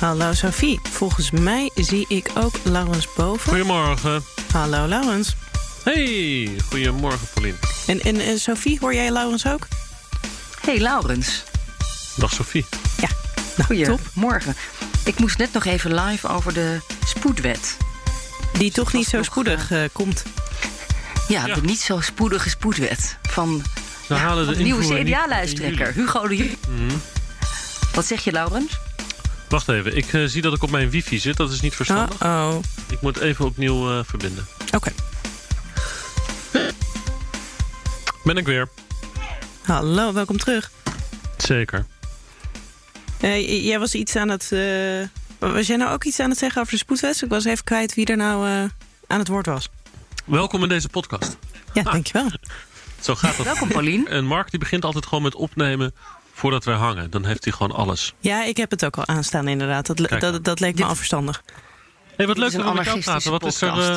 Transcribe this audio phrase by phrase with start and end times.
[0.00, 0.80] Hallo Sophie.
[0.90, 3.48] Volgens mij zie ik ook Laurens boven.
[3.50, 4.22] Goedemorgen.
[4.52, 5.34] Hallo Laurens.
[5.84, 7.56] Hey, goedemorgen Paulien.
[7.86, 9.66] En, en eh, Sophie, hoor jij Laurens ook?
[10.60, 11.42] Hey Laurens.
[12.16, 12.66] Dag Sophie.
[13.00, 13.08] Ja,
[13.56, 14.00] nou, top.
[14.04, 14.54] Goedemorgen.
[15.04, 17.76] Ik moest net nog even live over de spoedwet.
[18.58, 20.22] Die toch niet zo spoedig eh, komt.
[21.28, 21.54] Ja, Ja.
[21.54, 23.16] de niet zo spoedige spoedwet.
[23.22, 23.62] Van,
[24.08, 26.56] We ja, halen van de de nieuwe CDA-lijsttrekker, Hugo de Jong.
[26.68, 26.96] Mhm.
[27.94, 28.78] Wat zeg je, Laurens?
[29.50, 31.36] Wacht even, ik eh, zie dat ik op mijn wifi zit.
[31.36, 32.22] Dat is niet verstandig.
[32.22, 32.62] Oh, oh.
[32.90, 34.46] Ik moet even opnieuw eh, verbinden.
[34.74, 34.92] Oké.
[38.24, 38.68] Ben ik weer.
[39.62, 40.70] Hallo, welkom terug.
[41.36, 41.86] Zeker.
[43.20, 44.52] Eh, jij was iets aan het...
[44.52, 47.22] eh, was jij nou ook iets aan het zeggen over de spoedwet?
[47.22, 48.52] Ik was even kwijt wie er nou eh,
[49.06, 49.68] aan het woord was.
[50.24, 51.38] Welkom in deze podcast.
[51.72, 52.30] Ja, dankjewel.
[53.00, 53.46] Zo gaat dat.
[53.46, 54.08] Welkom, Paulien.
[54.08, 55.94] En Mark die begint altijd gewoon met opnemen
[56.40, 57.10] voordat wij hangen.
[57.10, 58.14] Dan heeft hij gewoon alles.
[58.18, 59.86] Ja, ik heb het ook al aanstaan inderdaad.
[59.86, 61.42] Dat, Kijk dat, dat leek me Dit- al verstandig.
[62.16, 63.30] hey, wat leuk dat een we met jou praten.
[63.30, 63.96] Wat is, er, eh,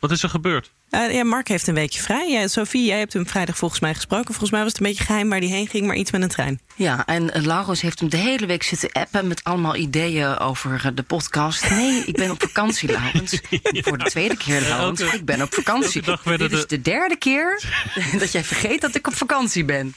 [0.00, 0.70] wat is er gebeurd?
[0.90, 2.30] Eh, ja, Mark heeft een weekje vrij.
[2.30, 4.26] Ja, Sophie, jij hebt hem vrijdag volgens mij gesproken.
[4.26, 6.28] Volgens mij was het een beetje geheim waar hij heen ging, maar iets met een
[6.28, 6.60] trein.
[6.74, 9.26] Ja, en eh, Laurens heeft hem de hele week zitten appen...
[9.26, 11.70] met allemaal ideeën over de podcast.
[11.70, 13.40] Nee, ik ben op vakantie, Laurens.
[13.62, 15.00] Voor de tweede keer, Laurens.
[15.00, 16.02] elke- Ik ben op vakantie.
[16.24, 17.62] Dit is de- de derde keer
[18.18, 19.94] dat jij vergeet dat ik op vakantie ben.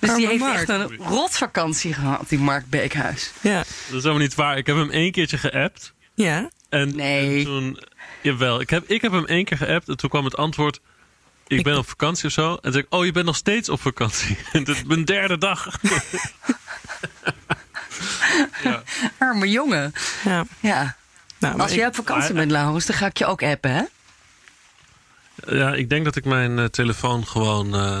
[0.00, 0.54] Dus die heeft Mark.
[0.54, 3.32] echt een rotvakantie gehad, die Mark Beekhuis.
[3.40, 3.56] Ja.
[3.58, 4.56] Dat is helemaal niet waar.
[4.56, 5.92] Ik heb hem één keertje geappt.
[6.14, 6.50] Ja.
[6.68, 7.38] En, Nee.
[7.38, 7.78] en toen,
[8.22, 10.80] jawel, ik heb, ik heb hem één keer geappt en toen kwam het antwoord.
[11.46, 12.50] Ik Ik- ben op vakantie of zo.
[12.54, 14.36] En toen zei ik, oh, je bent nog steeds op vakantie.
[14.52, 15.66] En dit is mijn derde dag.
[18.64, 18.82] ja.
[19.18, 19.92] Arme jongen.
[20.24, 20.44] ja.
[20.60, 20.96] Ja.
[21.38, 23.82] Nou, Als jij op vakantie maar- bent, Laurens, dan ga ik je ook appen, hè?
[25.56, 28.00] ja, ik denk dat ik mijn eh, telefoon gewoon eh,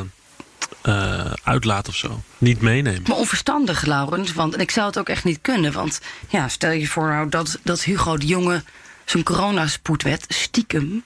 [0.82, 2.22] eh, uitlaat of zo.
[2.38, 3.02] Niet meeneem.
[3.06, 4.32] Maar onverstandig, Laurens.
[4.32, 5.72] Want en ik zou het ook echt niet kunnen.
[5.72, 8.62] Want ja, stel je voor nou dat, dat Hugo de Jonge
[9.04, 11.04] zijn coronaspoedwet stiekem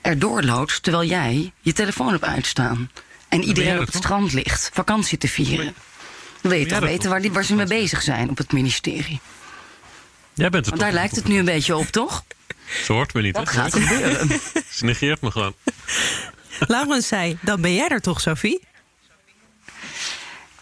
[0.00, 0.82] erdoor loodt...
[0.82, 2.90] terwijl jij je telefoon hebt uitstaan.
[3.28, 4.02] En iedereen op het toch?
[4.02, 5.74] strand ligt vakantie te vieren.
[6.40, 9.20] Dan wil je toch weten waar, die, waar ze mee bezig zijn op het ministerie.
[10.34, 12.24] Jij bent er Want daar lijkt het nu een beetje op, toch?
[12.84, 13.34] Ze hoort me niet.
[13.34, 13.60] Dat hè?
[13.60, 14.28] gaat gebeuren.
[14.70, 15.54] Ze negeert me gewoon.
[16.58, 18.60] Laurens zei, dan ben jij er toch, Sophie?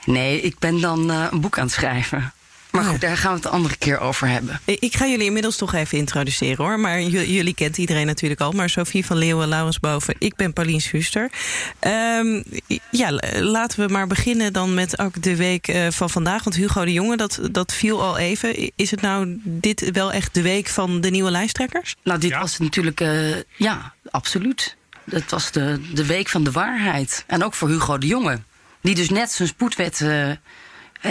[0.06, 2.32] Nee, ik ben dan eh, een boek aan het schrijven.
[2.70, 4.60] Maar goed, daar gaan we het de andere keer over hebben.
[4.64, 6.80] Ik ik ga jullie inmiddels toch even introduceren hoor.
[6.80, 8.52] Maar jullie kent iedereen natuurlijk al.
[8.52, 10.14] Maar Sophie van Leeuwen, Laurens Boven.
[10.18, 11.30] Ik ben Paulien Schuster.
[11.78, 12.42] Ehm,
[12.90, 16.44] ja, laten we maar beginnen dan met ook de week eh, van vandaag.
[16.44, 18.70] Want Hugo de Jonge, dat, dat viel al even.
[18.76, 21.94] Is het nou dit wel echt de week van de nieuwe lijsttrekkers?
[22.02, 22.40] Nou, dit Ja?
[22.40, 24.76] was natuurlijk, eh, ja, absoluut.
[25.10, 27.24] Het was de, de week van de waarheid.
[27.26, 28.40] En ook voor Hugo de Jonge.
[28.82, 30.30] Die dus net zijn spoedwet eh,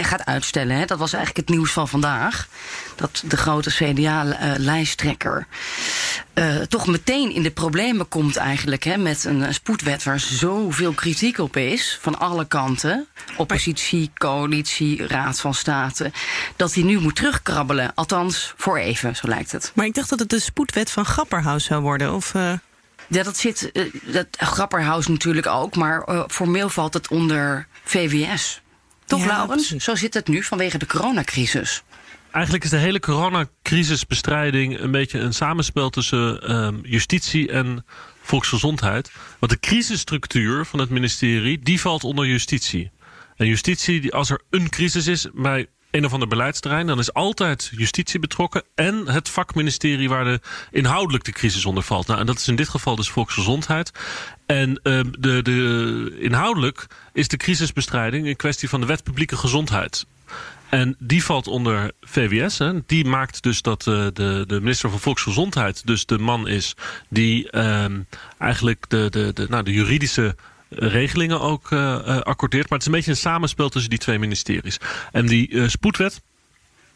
[0.04, 0.76] gaat uitstellen.
[0.76, 0.84] Hè.
[0.84, 2.48] Dat was eigenlijk het nieuws van vandaag.
[2.96, 5.46] Dat de grote CDA-lijsttrekker
[6.34, 8.84] eh, toch meteen in de problemen komt eigenlijk.
[8.84, 11.98] Hè, met een eh, spoedwet waar zoveel kritiek op is.
[12.00, 13.06] Van alle kanten.
[13.36, 16.12] Oppositie, coalitie, raad van state.
[16.56, 17.94] Dat hij nu moet terugkrabbelen.
[17.94, 19.72] Althans, voor even, zo lijkt het.
[19.74, 22.14] Maar ik dacht dat het de spoedwet van Grapperhaus zou worden.
[22.14, 22.52] Of, eh,
[23.12, 23.72] Ja, dat zit.
[23.72, 28.60] eh, dat Grapperhaus natuurlijk ook, maar eh, formeel valt het onder VWS.
[29.06, 29.68] Toch, Ja, Laurens?
[29.68, 31.82] Zo zit het nu vanwege de coronacrisis.
[32.30, 37.84] Eigenlijk is de hele coronacrisisbestrijding een beetje een samenspel tussen ehm, justitie en
[38.22, 39.10] volksgezondheid.
[39.38, 42.90] Want de crisisstructuur van het ministerie, die valt onder justitie.
[43.36, 47.12] En justitie, die- als er een crisis is bij een of ander beleidsterrein, dan is
[47.12, 50.40] altijd justitie betrokken en het vakministerie waar de
[50.70, 52.06] inhoudelijk de crisis onder valt.
[52.06, 53.92] Nou, en dat is in dit geval dus volksgezondheid.
[54.46, 60.06] En ehm, de, de, inhoudelijk is de crisisbestrijding een kwestie van de wet publieke gezondheid.
[60.68, 62.58] En die valt onder VWS.
[62.58, 62.72] Hè.
[62.86, 66.74] Die maakt dus dat eh, de, de minister van Volksgezondheid dus de man is
[67.08, 68.00] die ehm,
[68.38, 70.36] eigenlijk de, de, de, nou, de juridische
[70.74, 72.68] regelingen ook eh, eh, accordeert.
[72.68, 74.78] Maar het is een beetje een samenspel tussen die twee ministeries.
[75.12, 76.22] En die eh, spoedwet,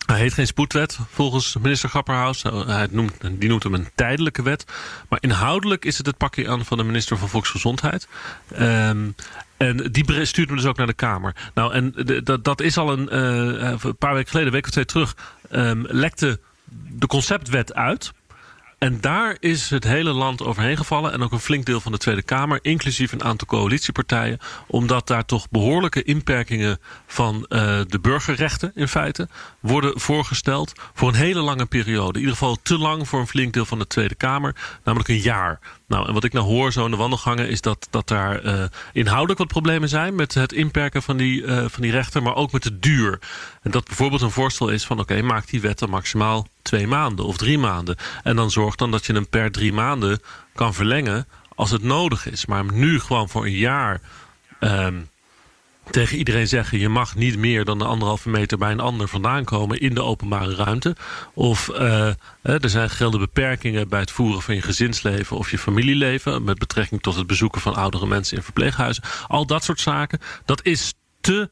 [0.06, 2.42] Hij heet geen spoedwet volgens minister Grapperhaus.
[2.42, 4.64] Hij noemt, die noemt hem een tijdelijke wet.
[5.08, 8.08] Maar inhoudelijk is het het pakje aan van de minister van Volksgezondheid.
[8.60, 9.14] Um,
[9.56, 11.50] en die stuurt hem dus ook naar de Kamer.
[11.54, 11.94] Nou, en
[12.24, 15.16] dat, dat is al een, een paar weken geleden, een week of twee terug,
[15.50, 16.40] um, lekte
[16.88, 18.12] de conceptwet uit.
[18.78, 21.12] En daar is het hele land overheen gevallen.
[21.12, 22.58] En ook een flink deel van de Tweede Kamer.
[22.62, 24.38] Inclusief een aantal coalitiepartijen.
[24.66, 29.28] Omdat daar toch behoorlijke inperkingen van uh, de burgerrechten in feite
[29.60, 30.72] worden voorgesteld.
[30.94, 32.12] Voor een hele lange periode.
[32.12, 34.54] In ieder geval te lang voor een flink deel van de Tweede Kamer.
[34.84, 35.58] Namelijk een jaar.
[35.88, 38.64] Nou, en wat ik nou hoor zo in de wandelgangen is dat, dat daar uh,
[38.92, 42.52] inhoudelijk wat problemen zijn met het inperken van die, uh, van die rechten, maar ook
[42.52, 43.20] met de duur.
[43.62, 47.24] En dat bijvoorbeeld een voorstel is van oké, maak die wet dan maximaal twee maanden
[47.24, 47.96] of drie maanden.
[48.22, 50.20] En dan zorg dan dat je hem per drie maanden
[50.54, 52.46] kan verlengen als het nodig is.
[52.46, 54.00] Maar nu gewoon voor een jaar
[54.60, 55.08] um,
[55.90, 56.78] tegen iedereen zeggen...
[56.78, 59.80] je mag niet meer dan een anderhalve meter bij een ander vandaan komen...
[59.80, 60.96] in de openbare ruimte.
[61.34, 62.06] Of uh,
[62.42, 65.36] er zijn gelden beperkingen bij het voeren van je gezinsleven...
[65.36, 69.02] of je familieleven met betrekking tot het bezoeken van oudere mensen in verpleeghuizen.
[69.26, 71.50] Al dat soort zaken, dat is te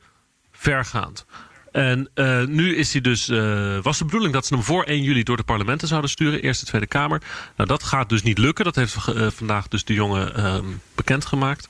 [0.53, 1.27] vergaand.
[1.75, 5.03] En uh, nu is hij dus, uh, was de bedoeling dat ze hem voor 1
[5.03, 6.43] juli door de parlementen zouden sturen.
[6.43, 7.23] Eerste Tweede Kamer.
[7.57, 8.65] Nou, dat gaat dus niet lukken.
[8.65, 10.59] Dat heeft uh, vandaag dus de jongen uh,
[10.95, 11.69] bekendgemaakt.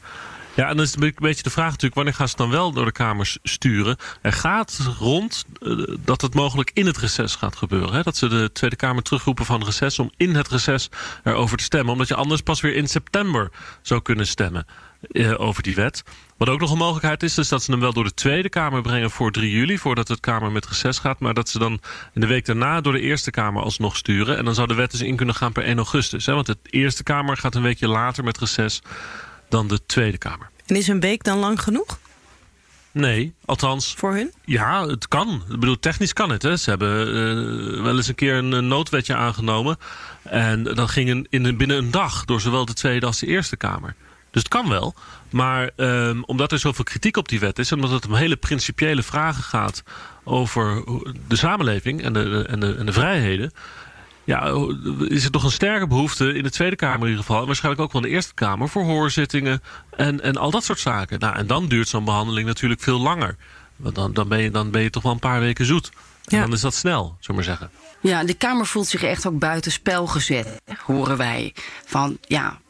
[0.54, 1.94] Ja, en dan is een beetje de vraag natuurlijk...
[1.94, 3.96] wanneer gaan ze dan wel door de Kamers sturen?
[4.20, 7.92] Er gaat rond uh, dat het mogelijk in het reces gaat gebeuren.
[7.92, 8.02] Hè?
[8.02, 9.98] Dat ze de Tweede Kamer terugroepen van reces...
[9.98, 10.90] om in het reces
[11.24, 11.92] erover te stemmen.
[11.92, 13.50] Omdat je anders pas weer in september
[13.82, 14.66] zou kunnen stemmen
[15.10, 16.02] uh, over die wet.
[16.36, 18.82] Wat ook nog een mogelijkheid is, is dat ze hem wel door de Tweede Kamer
[18.82, 21.80] brengen voor 3 juli, voordat het Kamer met reces gaat, maar dat ze dan
[22.12, 24.36] in de week daarna door de Eerste Kamer alsnog sturen.
[24.36, 26.26] En dan zou de wet dus in kunnen gaan per 1 augustus.
[26.26, 26.34] Hè?
[26.34, 28.82] Want de Eerste Kamer gaat een weekje later met reces
[29.48, 30.50] dan de Tweede Kamer.
[30.66, 31.98] En is een week dan lang genoeg?
[32.92, 33.94] Nee, althans...
[33.96, 34.32] Voor hun?
[34.44, 35.42] Ja, het kan.
[35.50, 36.42] Ik bedoel, technisch kan het.
[36.42, 36.56] Hè.
[36.56, 39.76] Ze hebben uh, wel eens een keer een noodwetje aangenomen.
[40.22, 43.56] En dat ging in, in, binnen een dag door zowel de Tweede als de Eerste
[43.56, 43.94] Kamer.
[44.30, 44.94] Dus het kan wel.
[45.30, 47.70] Maar um, omdat er zoveel kritiek op die wet is...
[47.70, 49.82] en omdat het om hele principiële vragen gaat...
[50.24, 50.84] over
[51.28, 53.52] de samenleving en de, en de, en de vrijheden...
[54.24, 54.68] Ja,
[55.08, 57.40] is er toch een sterke behoefte in de Tweede Kamer in ieder geval...
[57.40, 58.68] en waarschijnlijk ook wel in de Eerste Kamer...
[58.68, 59.62] voor hoorzittingen
[59.96, 61.18] en, en al dat soort zaken.
[61.18, 63.36] Nou, en dan duurt zo'n behandeling natuurlijk veel langer.
[63.76, 65.90] Want dan, dan, ben je, dan ben je toch wel een paar weken zoet.
[66.24, 66.42] En ja.
[66.42, 67.70] dan is dat snel, zullen maar zeggen.
[68.04, 70.46] Ja, de Kamer voelt zich echt ook buitenspel gezet,
[70.84, 71.54] horen wij.
[71.84, 72.60] Van ja,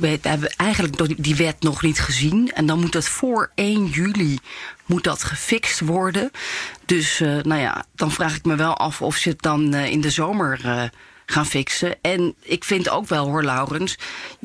[0.00, 2.52] we, hebben eigenlijk die wet nog niet gezien.
[2.52, 4.38] En dan moet het voor 1 juli
[4.86, 6.30] moet dat gefixt worden.
[6.84, 9.90] Dus uh, nou ja, dan vraag ik me wel af of ze het dan uh,
[9.90, 10.82] in de zomer uh,
[11.26, 11.96] gaan fixen.
[12.02, 13.98] En ik vind ook wel, hoor, Laurens.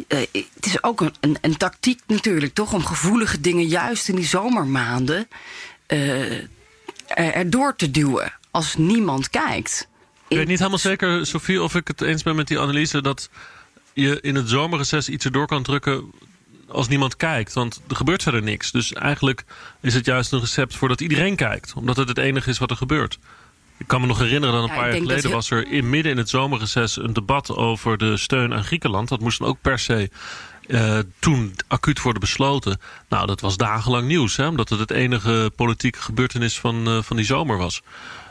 [0.07, 2.73] het is ook een, een, tactiek natuurlijk, toch?
[2.73, 5.27] Om gevoelige dingen juist in die zomermaanden
[7.07, 8.33] erdoor te duwen.
[8.51, 9.88] Als niemand kijkt.
[10.27, 13.29] Ik weet niet helemaal zeker, Sofie, of ik het eens ben met die analyse dat
[13.94, 16.12] je in het zomerreces iets erdoor kan drukken
[16.68, 17.53] als niemand kijkt.
[17.53, 18.71] Want er gebeurt verder niks.
[18.71, 19.44] Dus eigenlijk
[19.81, 21.74] is het juist een recept voordat iedereen kijkt.
[21.74, 23.19] Omdat het het enige is wat er gebeurt.
[23.77, 26.12] Ik kan me nog herinneren dat een ja, paar jaar geleden was er in, midden
[26.12, 29.09] in het zomerreces een debat over de steun aan Griekenland.
[29.09, 30.09] Dat moest dan ook per se
[30.68, 32.80] uh, toen acuut worden besloten.
[33.09, 37.15] Nou, dat was dagenlang nieuws, hè, omdat het het enige politieke gebeurtenis van, uh, van
[37.15, 37.81] die zomer was.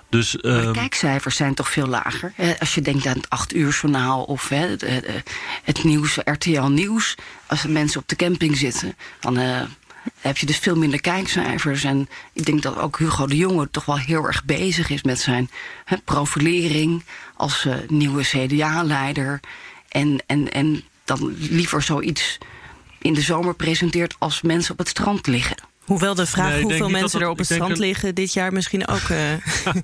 [0.09, 2.33] Dus, maar de um, kijkcijfers zijn toch veel lager.
[2.59, 4.85] Als je denkt aan het 8 uur journaal of hè, het,
[5.63, 7.15] het, nieuws, RTL Nieuws.
[7.47, 9.63] Als er mensen op de camping zitten, dan uh,
[10.21, 11.85] heb je dus veel minder kijkcijfers.
[11.85, 15.21] En ik denk dat ook Hugo de Jonge toch wel heel erg bezig is met
[15.21, 15.51] zijn
[15.85, 17.05] hè, profilering
[17.35, 19.41] als uh, nieuwe CDA-leider.
[19.89, 22.39] En, en, en dan liever zoiets
[22.99, 25.57] in de zomer presenteert als mensen op het strand liggen.
[25.87, 29.09] Hoewel de vraag nee, hoeveel mensen er op het strand liggen dit jaar misschien ook...
[29.09, 29.19] Uh...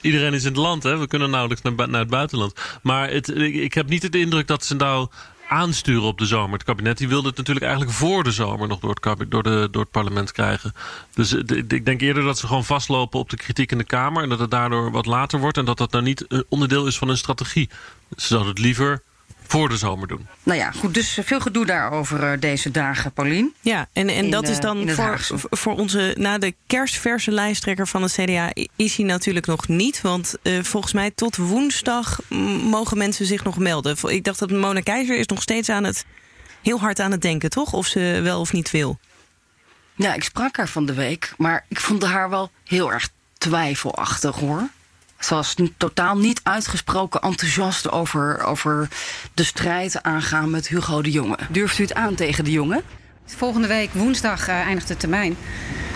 [0.00, 0.98] Iedereen is in het land, hè?
[0.98, 2.54] we kunnen nauwelijks naar, naar het buitenland.
[2.82, 5.08] Maar het, ik heb niet de indruk dat ze nou
[5.48, 6.52] aansturen op de zomer.
[6.52, 9.68] Het kabinet die wilde het natuurlijk eigenlijk voor de zomer nog door het, door de,
[9.70, 10.72] door het parlement krijgen.
[11.14, 14.22] Dus de, ik denk eerder dat ze gewoon vastlopen op de kritiek in de Kamer...
[14.22, 16.98] en dat het daardoor wat later wordt en dat dat nou niet een onderdeel is
[16.98, 17.68] van hun strategie.
[18.16, 19.02] Ze zouden het liever
[19.46, 20.26] voor de zomer doen.
[20.42, 23.54] Nou ja, goed, dus veel gedoe daarover uh, deze dagen, Paulien.
[23.60, 25.20] Ja, en, en in, dat is dan voor,
[25.50, 30.00] voor onze, na de kerstverse lijsttrekker van het CDA is hij natuurlijk nog niet.
[30.00, 32.20] Want uh, volgens mij tot woensdag
[32.70, 33.96] mogen mensen zich nog melden.
[34.06, 36.04] Ik dacht dat Mona Keizer is nog steeds aan het,
[36.62, 37.72] heel hard aan het denken, toch?
[37.72, 38.98] Of ze wel of niet wil.
[39.94, 43.08] Ja, ik sprak haar van de week, maar ik vond haar wel heel erg
[43.38, 44.68] twijfelachtig, hoor.
[45.24, 48.88] Ze was totaal niet uitgesproken enthousiast over, over
[49.34, 51.38] de strijd aangaan met Hugo de Jonge.
[51.50, 52.82] Durft u het aan tegen de jongen?
[53.26, 55.36] Volgende week woensdag uh, eindigt de termijn.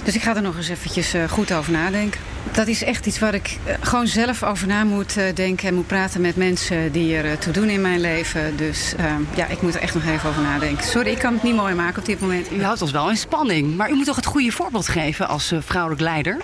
[0.04, 2.20] Dus ik ga er nog eens eventjes uh, goed over nadenken.
[2.52, 5.74] dat is echt iets waar ik eh, gewoon zelf over na moet eh, denken en
[5.74, 8.56] moet praten met mensen die er eh, toe doen in mijn leven.
[8.56, 10.84] Dus ehm, ja, ik moet er echt nog even over nadenken.
[10.84, 12.52] Sorry, ik kan het niet mooi maken op dit moment.
[12.52, 15.52] U houdt ons wel in spanning, maar u moet toch het goede voorbeeld geven als
[15.58, 16.36] vrouwelijk leider?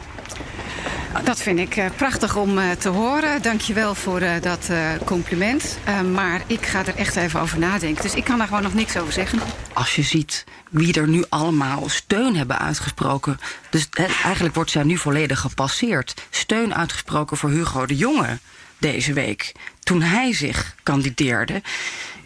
[1.22, 3.42] Dat vind ik uh, prachtig om uh, te horen.
[3.42, 4.70] Dankjewel voor uh, dat
[5.04, 5.78] compliment.
[6.12, 8.02] maar ik ga er echt even over nadenken.
[8.02, 9.38] Dus ik kan daar gewoon nog niks over zeggen.
[9.72, 13.38] Als je ziet wie er nu allemaal steun hebben uitgesproken.
[13.70, 13.88] Dus
[14.22, 16.14] eigenlijk wordt zij nu volledig gepasseerd.
[16.30, 18.38] Steun uitgesproken voor Hugo de Jonge
[18.78, 19.52] deze week.
[19.80, 21.62] Toen hij zich kandideerde.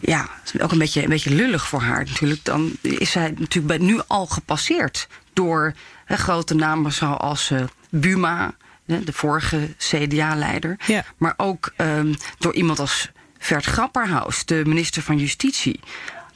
[0.00, 0.28] Ja,
[0.60, 2.44] ook een beetje, een beetje lullig voor haar natuurlijk.
[2.44, 5.74] Dan is zij natuurlijk nu al gepasseerd door
[6.06, 7.52] grote namen zoals
[7.90, 8.54] Buma
[8.88, 10.76] de vorige CDA-leider.
[10.86, 11.04] Ja.
[11.16, 15.80] Maar ook um, door iemand als Vert Grapperhaus, de minister van Justitie.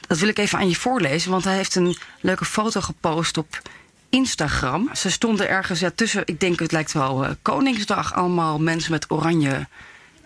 [0.07, 3.61] Dat wil ik even aan je voorlezen, want hij heeft een leuke foto gepost op
[4.09, 4.89] Instagram.
[4.93, 9.11] Ze stonden ergens ja, tussen, ik denk het lijkt wel uh, Koningsdag, allemaal mensen met
[9.11, 9.67] oranje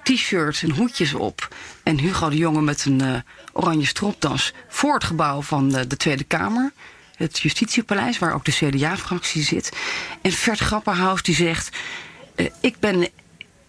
[0.02, 1.54] t-shirts en hoedjes op.
[1.82, 3.16] En Hugo de Jonge met een uh,
[3.52, 6.72] oranje stropdas voor het gebouw van uh, de Tweede Kamer.
[7.16, 9.72] Het Justitiepaleis, waar ook de CDA-fractie zit.
[10.22, 11.76] En Vert Grapperhaus die zegt...
[12.36, 13.08] Uh, ik ben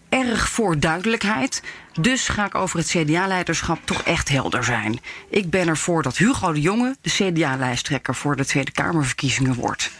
[0.08, 1.62] erg voor duidelijkheid.
[2.00, 5.00] Dus ga ik over het CDA-leiderschap toch echt helder zijn.
[5.30, 9.90] Ik ben ervoor dat Hugo de Jonge de CDA-lijsttrekker voor de Tweede Kamerverkiezingen wordt.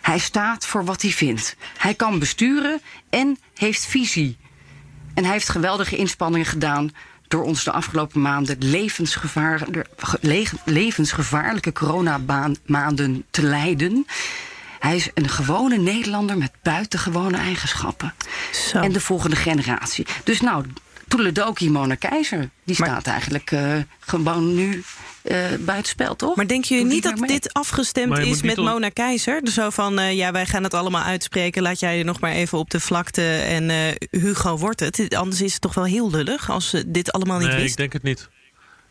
[0.00, 1.56] Hij staat voor wat hij vindt.
[1.78, 4.36] Hij kan besturen en heeft visie.
[5.14, 6.92] En hij heeft geweldige inspanningen gedaan
[7.28, 9.66] door ons de afgelopen maanden levensgevaar,
[10.64, 14.06] levensgevaarlijke coronamaanden te leiden.
[14.84, 18.14] Hij is een gewone Nederlander met buitengewone eigenschappen.
[18.52, 18.80] Zo.
[18.80, 20.06] En de volgende generatie.
[20.24, 20.64] Dus nou,
[21.08, 24.82] Toeledoki Mona Keizer, die maar, staat eigenlijk uh, gewoon nu
[25.22, 26.36] uh, buitenspel, toch?
[26.36, 28.56] Maar denk je niet dat dit afgestemd is met.
[28.56, 29.40] Mona Keizer?
[29.42, 31.62] Dus zo van, uh, ja, wij gaan het allemaal uitspreken.
[31.62, 35.14] Laat jij je nog maar even op de vlakte en Hugo wordt het.
[35.14, 37.70] Anders is het toch wel heel lullig als ze dit allemaal niet nee, wist.
[37.70, 38.28] ik denk het niet.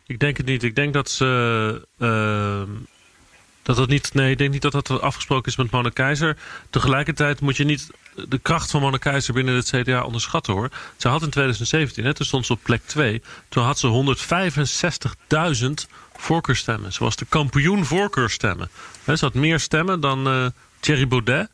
[0.06, 0.62] Ik denk het niet.
[0.62, 2.84] Ik denk dat ze...
[3.64, 6.36] dat dat niet, nee, ik denk niet dat dat afgesproken is met Mona Keizer.
[6.70, 7.90] Tegelijkertijd moet je niet
[8.28, 10.70] de kracht van Mona Keizer binnen het CDA onderschatten hoor.
[10.96, 13.22] Ze had in 2017, hè, toen stond ze op plek 2.
[13.48, 14.16] Toen had ze
[15.62, 15.70] 165.000
[16.16, 16.92] voorkeurstemmen.
[16.92, 18.70] Ze was de kampioen voorkeurstemmen.
[19.04, 20.46] Ze had meer stemmen dan uh,
[20.80, 21.48] Thierry Baudet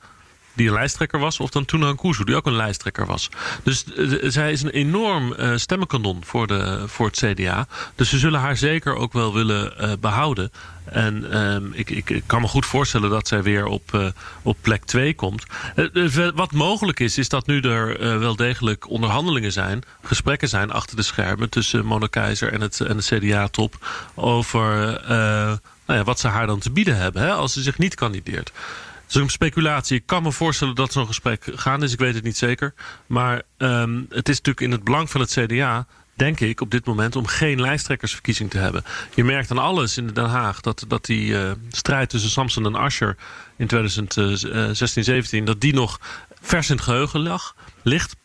[0.61, 3.29] die een lijsttrekker was, of dan Tuna Kuzu, die ook een lijsttrekker was.
[3.63, 7.67] Dus uh, zij is een enorm uh, stemmenkanon voor, de, voor het CDA.
[7.95, 10.53] Dus ze zullen haar zeker ook wel willen uh, behouden.
[10.85, 14.13] En um, ik, ik, kan me goed voorstellen dat zij weer op,
[14.43, 15.45] op plek 2 komt.
[16.35, 21.03] Wat mogelijk is, is dat nu er wel degelijk onderhandelingen zijn, gesprekken zijn achter de
[21.03, 25.01] schermen tussen Mona Keizer en, het, en de CDA-top over
[25.87, 28.53] nou ja, wat ze haar dan te bieden hebben hè, als ze zich niet kandideert.
[29.11, 29.97] Het is een speculatie.
[29.97, 31.93] Ik kan me voorstellen dat zo'n gesprek gaan is.
[31.93, 32.75] Ik weet het niet zeker.
[33.07, 36.85] Maar um, het is natuurlijk in het belang van het CDA denk ik, op dit
[36.85, 38.85] moment om geen lijsttrekkersverkiezing te hebben.
[39.15, 42.75] Je merkt aan alles in Den Haag dat, dat die uh, strijd tussen Samson en
[42.75, 43.17] Ascher
[43.57, 46.01] in 2016, 17, dat die nog
[46.41, 48.17] vers in het geheugen lag, ligt.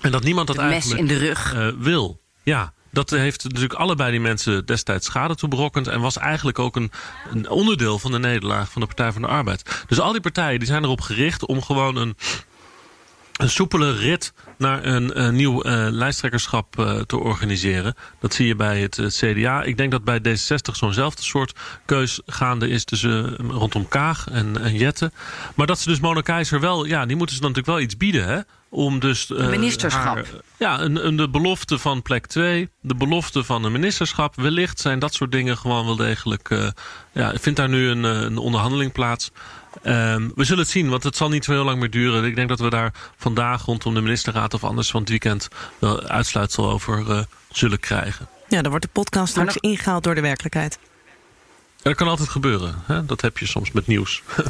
[0.00, 1.54] En dat niemand dat de mes eigenlijk in de rug.
[1.54, 2.20] Uh, wil.
[2.42, 5.86] Ja, dat heeft natuurlijk allebei die mensen destijds schade toeberokkend...
[5.86, 6.90] en was eigenlijk ook een,
[7.30, 9.84] een, onderdeel van de nederlaag van de Partij van de Arbeid.
[9.86, 12.16] Dus al die partijen die zijn erop gericht om gewoon een,
[13.36, 17.94] een soepele rit naar een, nieuw uh, lijsttrekkerschap uh, te organiseren.
[18.20, 19.62] Dat zie je bij het, het, CDA.
[19.62, 24.74] Ik denk dat bij D66 zo'nzelfde soort keus gaande is tussen rondom Kaag en, en
[24.74, 25.12] Jette.
[25.54, 27.96] Maar dat ze dus Mona Keizer wel, ja, die moeten ze dan natuurlijk wel iets
[27.96, 28.40] bieden, hè?
[28.70, 29.30] Om dus.
[29.30, 30.14] Uh, ministerschap.
[30.14, 34.36] Haar, ja, een, een, de belofte van plek 2, de belofte van een ministerschap.
[34.36, 36.50] Wellicht zijn dat soort dingen gewoon wel degelijk.
[36.50, 36.68] Uh,
[37.12, 39.30] ja, vindt daar nu een, een onderhandeling plaats.
[39.84, 42.24] Um, we zullen het zien, want het zal niet zo heel lang meer duren.
[42.24, 45.48] Ik denk dat we daar vandaag rondom de ministerraad of anders van het weekend
[45.78, 47.20] wel uitsluitsel over uh,
[47.50, 48.28] zullen krijgen.
[48.48, 50.78] Ja, dan wordt de podcast straks ingehaald door de werkelijkheid.
[51.82, 52.82] Dat kan altijd gebeuren.
[52.86, 53.04] Hè?
[53.04, 54.22] Dat heb je soms met nieuws.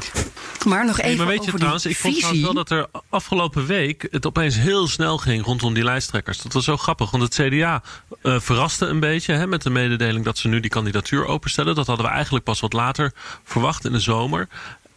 [0.67, 2.71] Maar nog even nee, maar weet je over trouwens, die ik vond trouwens wel dat
[2.71, 6.39] er afgelopen week het opeens heel snel ging rondom die lijsttrekkers.
[6.39, 7.83] Dat was zo grappig, want het CDA
[8.23, 11.75] uh, verraste een beetje hè, met de mededeling dat ze nu die kandidatuur openstellen.
[11.75, 13.13] Dat hadden we eigenlijk pas wat later
[13.45, 14.49] verwacht in de zomer.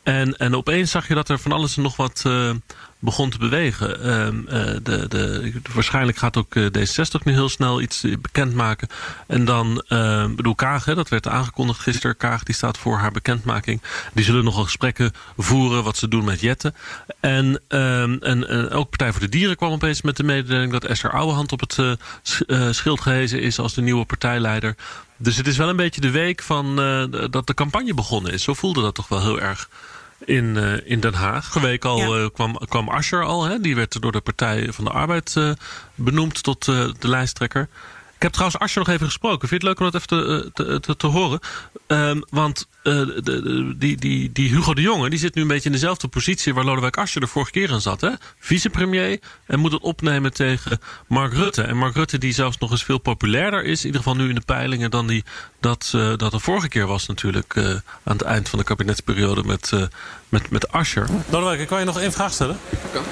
[0.03, 2.51] En, en opeens zag je dat er van alles en nog wat uh,
[3.01, 4.09] begon te bewegen.
[4.09, 4.51] Um, uh,
[4.83, 8.87] de, de, waarschijnlijk gaat ook uh, D60 nu heel snel iets bekendmaken.
[9.27, 12.17] En dan, uh, bedoel Kaag, hè, dat werd aangekondigd gisteren.
[12.17, 13.81] Kaag die staat voor haar bekendmaking.
[14.13, 16.73] Die zullen nogal gesprekken voeren wat ze doen met Jette.
[17.19, 20.85] En, um, en, en ook Partij voor de Dieren kwam opeens met de mededeling dat
[20.85, 21.97] Esther Ouwehand op het
[22.75, 24.75] schild gehezen is als de nieuwe partijleider.
[25.17, 26.75] Dus het is wel een beetje de week van
[27.29, 28.43] dat de campagne begonnen is.
[28.43, 29.69] Zo voelde dat toch wel heel erg
[30.25, 31.45] in, uh, in Den Haag.
[31.45, 32.23] Vorige week al ja.
[32.23, 33.43] uh, kwam, kwam Ascher al.
[33.43, 33.59] Hè?
[33.59, 35.51] Die werd door de Partij van de Arbeid uh,
[35.95, 37.67] benoemd tot de lijsttrekker.
[38.21, 39.47] Ik heb trouwens Ascher nog even gesproken.
[39.47, 41.39] Vind je het leuk om dat even te, te, te, te horen?
[41.87, 45.65] Um, want de, de, die, die, die Hugo de Jonge die zit nu een beetje
[45.65, 46.53] in dezelfde positie...
[46.53, 48.01] waar Lodewijk Asscher de vorige keer aan zat.
[48.01, 48.09] Hè?
[48.39, 51.61] Vicepremier en moet het opnemen tegen Mark Rutte.
[51.61, 53.79] En Mark Rutte die zelfs nog eens veel populairder is...
[53.79, 55.23] in ieder geval nu in de peilingen dan die,
[55.59, 57.57] dat, dat de vorige keer was natuurlijk...
[58.03, 59.71] Aan het eind van de kabinetsperiode met,
[60.31, 61.07] met, met Asscher.
[61.29, 62.59] Lodewijk, kan je nog één vraag stellen?
[62.93, 63.03] Kan.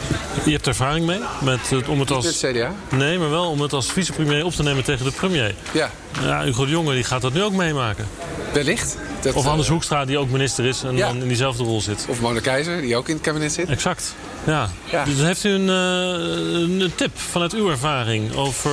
[0.46, 2.26] Je hebt ervaring mee met het, om het als...
[2.26, 2.74] Met het CDA?
[2.98, 5.56] Nee, maar wel om het als vicepremier op te nemen tegen de premier.
[5.72, 5.92] Ja.
[6.22, 8.08] Ja, Hugo de Jonge die gaat dat nu ook meemaken.
[8.54, 8.98] Wellicht.
[9.22, 11.08] Dat, of Anders Hoekstra, die ook minister is en ja.
[11.08, 12.06] dan in diezelfde rol zit.
[12.10, 13.70] Of Mona Keizer, die ook in het kabinet zit.
[13.70, 14.16] Exact.
[14.46, 14.70] Ja.
[14.92, 15.06] Ja.
[15.06, 18.72] Dus heeft u een, uh, een tip vanuit uw ervaring over...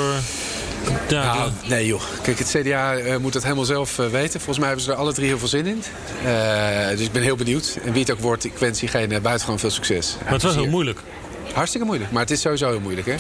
[1.08, 2.02] Ja, nou, nee joh.
[2.22, 4.40] Kijk, het CDA uh, moet het helemaal zelf uh, weten.
[4.40, 5.82] Volgens mij hebben ze er alle drie heel veel zin in.
[6.24, 7.78] Uh, dus ik ben heel benieuwd.
[7.84, 10.16] En wie het ook wordt, ik wens diegene buitengewoon veel succes.
[10.22, 11.00] Maar het was heel moeilijk.
[11.52, 12.10] Hartstikke moeilijk.
[12.10, 13.16] Maar het is sowieso heel moeilijk, hè?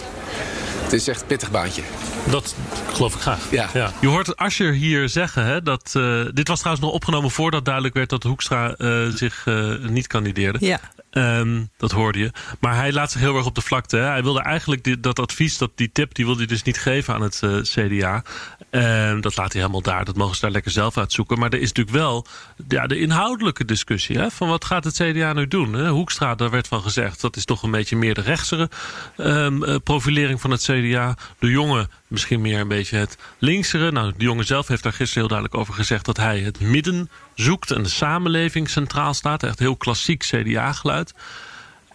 [0.82, 1.82] Het is echt een pittig baantje.
[2.30, 2.54] Dat
[2.92, 3.50] geloof ik graag.
[3.50, 3.68] Ja.
[3.72, 3.92] ja.
[4.00, 7.94] Je hoort Ascher hier zeggen, hè, dat, uh, dit was trouwens nog opgenomen voordat duidelijk
[7.94, 10.58] werd dat Hoekstra uh, zich uh, niet kandideerde.
[10.60, 10.80] Ja.
[11.10, 12.32] Um, dat hoorde je.
[12.60, 13.96] Maar hij laat zich heel erg op de vlakte.
[13.96, 14.02] Hè.
[14.02, 17.22] Hij wilde eigenlijk dat advies, dat, die tip, die wilde hij dus niet geven aan
[17.22, 18.22] het CDA.
[18.70, 20.04] Um, dat laat hij helemaal daar.
[20.04, 21.38] Dat mogen ze daar lekker zelf uitzoeken.
[21.38, 22.26] Maar er is natuurlijk wel
[22.68, 24.18] ja, de inhoudelijke discussie.
[24.18, 25.72] Hè, van wat gaat het CDA nu doen?
[25.72, 25.88] Hè?
[25.88, 28.70] Hoekstra, daar werd van gezegd, dat is toch een beetje meer de rechtsere
[29.16, 31.16] um, profilering van het CDA.
[31.38, 33.92] De jongen misschien meer een beetje het linksere.
[33.92, 36.04] Nou, de jongen zelf heeft daar gisteren heel duidelijk over gezegd...
[36.04, 39.42] dat hij het midden zoekt en de samenleving centraal staat.
[39.42, 41.14] Echt heel klassiek CDA-geluid.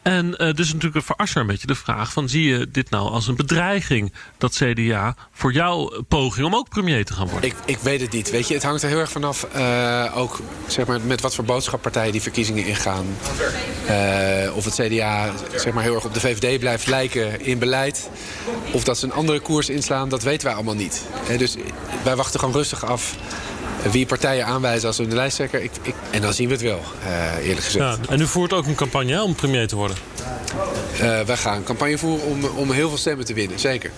[0.01, 2.29] En uh, dus natuurlijk voor Asscher een beetje de vraag van...
[2.29, 5.15] zie je dit nou als een bedreiging, dat CDA...
[5.31, 7.49] voor jouw poging om ook premier te gaan worden?
[7.49, 8.31] Ik, ik weet het niet.
[8.31, 9.47] Weet je, het hangt er heel erg vanaf...
[9.55, 13.05] Uh, ook zeg maar, met wat voor boodschappartijen die verkiezingen ingaan.
[13.89, 18.09] Uh, of het CDA zeg maar, heel erg op de VVD blijft lijken in beleid.
[18.71, 21.05] Of dat ze een andere koers inslaan, dat weten wij allemaal niet.
[21.37, 21.55] Dus
[22.03, 23.15] wij wachten gewoon rustig af
[23.91, 25.61] wie partijen aanwijzen als hun lijsttrekker.
[25.61, 27.97] Ik, ik, en dan zien we het wel, uh, eerlijk gezegd.
[28.01, 29.97] Ja, en u voert ook een campagne hè, om premier te worden?
[30.93, 33.91] Uh, wij gaan een campagne voeren om, om heel veel stemmen te winnen, zeker.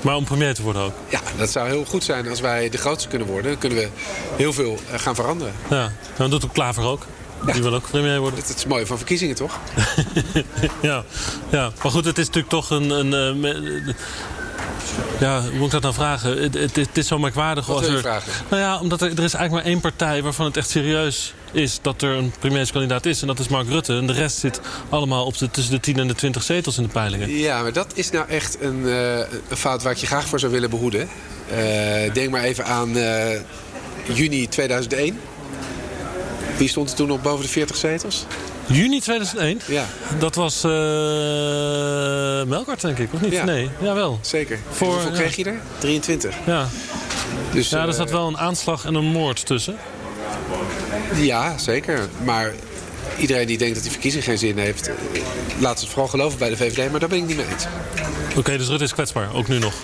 [0.00, 0.94] Maar om premier te worden ook?
[1.08, 3.50] Ja, dat zou heel goed zijn als wij de grootste kunnen worden.
[3.50, 3.88] Dan kunnen we
[4.36, 5.52] heel veel uh, gaan veranderen.
[5.70, 7.06] Ja, dan doet ook Klaver ook.
[7.52, 8.40] Die wil ook premier worden.
[8.46, 9.58] Dat is mooi van verkiezingen, toch?
[10.80, 11.04] ja,
[11.50, 12.90] ja, maar goed, het is natuurlijk toch een...
[12.90, 13.94] een uh,
[15.20, 16.42] ja, hoe moet ik dat nou vragen?
[16.42, 17.66] Het, het, het is zo merkwaardig.
[17.66, 18.32] Wat als er, vragen?
[18.48, 21.78] Nou ja, omdat er, er is eigenlijk maar één partij waarvan het echt serieus is
[21.82, 23.20] dat er een premierskandidaat is.
[23.20, 23.96] En dat is Mark Rutte.
[23.96, 26.82] En de rest zit allemaal op de, tussen de 10 en de 20 zetels in
[26.82, 27.30] de peilingen.
[27.30, 30.40] Ja, maar dat is nou echt een, uh, een fout waar ik je graag voor
[30.40, 31.08] zou willen behoeden.
[31.50, 33.40] Uh, denk maar even aan uh,
[34.12, 35.20] juni 2001.
[36.56, 38.26] Wie stond er toen op boven de 40 zetels?
[38.72, 39.60] Juni 2001?
[39.66, 39.84] Ja.
[40.18, 40.70] Dat was uh,
[42.46, 43.32] Melkart, denk ik, of niet?
[43.32, 43.44] Ja.
[43.44, 44.18] Nee, jawel.
[44.22, 44.58] Zeker.
[44.70, 45.60] Voor, en hoeveel kreeg je er?
[45.78, 46.36] 23.
[46.46, 46.68] Ja.
[47.52, 49.76] Dus, ja, er zat wel een aanslag en een moord tussen.
[51.14, 52.08] Ja, zeker.
[52.24, 52.52] Maar
[53.20, 54.90] iedereen die denkt dat die verkiezing geen zin heeft...
[55.58, 57.66] laat het vooral geloven bij de VVD, maar daar ben ik niet mee eens.
[58.28, 59.74] Oké, okay, dus Rutte is kwetsbaar, ook nu nog?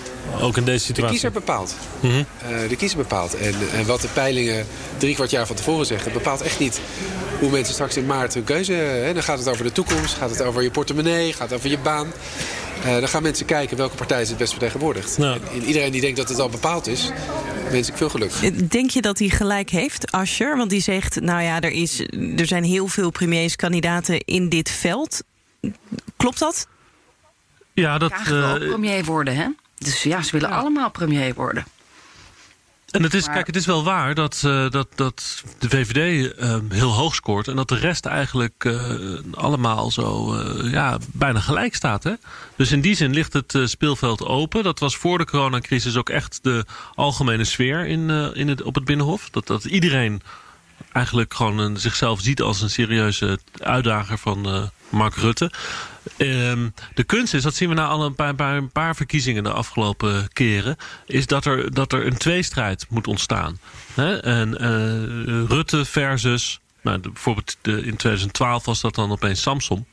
[0.41, 1.03] Ook in deze situatie?
[1.03, 1.75] De kiezer bepaalt.
[2.01, 2.27] Mm -hmm.
[2.51, 3.37] uh, de kiezer bepaalt.
[3.37, 6.13] En, en wat de peilingen drie kwart jaar van tevoren zeggen...
[6.13, 6.81] bepaalt echt niet
[7.39, 8.73] hoe mensen straks in maart hun keuze...
[8.73, 11.33] Hè, dan gaat het over de toekomst, gaat het over je portemonnee...
[11.33, 12.13] gaat het over je baan.
[12.87, 15.19] Uh, dan gaan mensen kijken welke partij is het best vertegenwoordigt.
[15.19, 17.11] En iedereen die denkt dat het al bepaald is...
[17.71, 18.71] wens ik veel geluk.
[18.71, 20.57] Denk je dat hij gelijk heeft, Ascher?
[20.57, 22.01] Want die zegt, nou ja, er, is,
[22.37, 25.23] er zijn heel veel premierskandidaten in dit veld.
[26.17, 26.69] Klopt dat?
[27.73, 28.13] Ja, dat...
[28.13, 29.47] Graag wil ook premier worden, hè?
[29.79, 30.57] Dus ja, ze willen ja.
[30.57, 31.65] allemaal premier worden.
[32.97, 36.57] En het is, kijk, het is wel waar dat, uh, dat, dat de VVD uh,
[36.69, 37.49] heel hoog scoort.
[37.49, 42.05] En dat de rest eigenlijk uh, allemaal zo ja, bijna gelijk staat.
[42.05, 42.13] Hè?
[42.57, 44.63] Dus in die zin ligt het speelveld open.
[44.63, 48.85] Dat was voor de coronacrisis ook echt de algemene sfeer in, in het, op het
[48.85, 49.31] Binnenhof.
[49.31, 50.23] Dat, dat iedereen
[50.93, 55.51] eigenlijk gewoon een, zichzelf ziet als een serieuze uitdager van Mark Rutte.
[56.19, 59.53] Um, de kunst is, dat zien we na al een paar, een paar verkiezingen de
[59.53, 60.77] afgelopen keren,
[61.07, 63.59] is dat er, dat er een tweestrijd moet ontstaan.
[64.23, 69.87] En uh, Rutte versus, nou, bijvoorbeeld de, in 2012 was dat dan opeens Samson.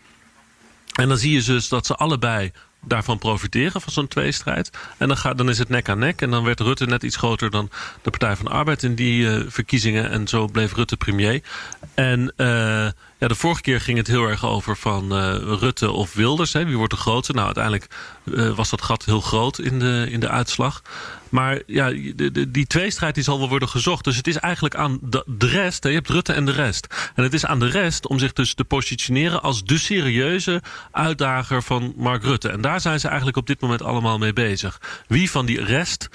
[0.94, 2.52] En dan zie je dus dat ze allebei
[2.86, 4.72] daarvan profiteren, van zo'n tweestrijd.
[4.98, 6.22] En dan, gaat, dan is het nek aan nek.
[6.22, 7.70] En dan werd Rutte net iets groter dan
[8.02, 10.10] de Partij van de Arbeid in die uh, verkiezingen.
[10.10, 11.42] En zo bleef Rutte premier.
[11.94, 12.88] En uh,
[13.24, 15.14] Ja, de vorige keer ging het heel erg over van
[15.60, 16.54] Rutte of Wilders.
[16.54, 16.66] Hè.
[16.66, 17.34] Wie wordt de grootste?
[17.34, 17.88] Nou, uiteindelijk
[18.56, 20.82] was dat gat heel groot in de, in de uitslag.
[21.30, 24.04] Maar ja, de, de, die tweestrijd die zal wel worden gezocht.
[24.04, 25.84] Dus het is eigenlijk aan de, rest.
[25.84, 27.12] Je hebt Rutte en de rest.
[27.16, 31.64] En het is aan de rest om zich dus te positioneren als de serieuze uitdager
[31.64, 32.50] van Mark Rutte.
[32.50, 34.82] En daar zijn ze eigenlijk op dit moment allemaal mee bezig.
[35.08, 36.10] Wie van die rest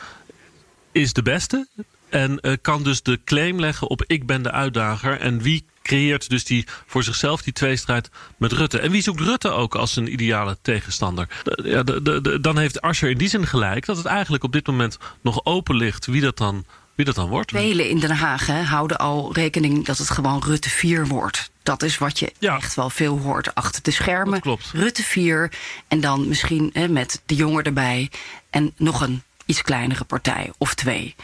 [0.92, 1.68] is de beste?
[2.08, 5.20] En uh, kan dus de claim leggen op ik ben de uitdager.
[5.20, 8.78] En wie creëert dus die, voor zichzelf die tweestrijd met Rutte.
[8.78, 11.28] En wie zoekt Rutte ook als een ideale tegenstander?
[11.62, 14.66] Ja, de, de, dan heeft Asscher in die zin gelijk dat het eigenlijk op dit
[14.66, 17.50] moment nog open ligt wie dat dan wie dat dan wordt.
[17.50, 21.50] Velen in Den Haag hè, houden al rekening dat het gewoon Rutte 4 wordt.
[21.62, 24.40] Dat is wat je echt wel veel hoort achter de schermen.
[24.40, 24.70] klopt.
[24.72, 25.52] Rutte 4
[25.88, 28.10] en dan misschien hè, met de jongen erbij
[28.50, 31.14] en nog een iets kleinere partij of twee.